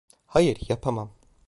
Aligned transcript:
Hayır, 0.25 0.57
yapamam. 0.69 1.11